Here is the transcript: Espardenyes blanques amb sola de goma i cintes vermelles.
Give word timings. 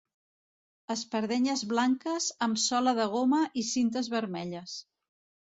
Espardenyes 0.93 1.63
blanques 1.73 2.31
amb 2.47 2.61
sola 2.65 2.95
de 3.01 3.07
goma 3.13 3.43
i 3.63 3.67
cintes 3.75 4.11
vermelles. 4.17 4.77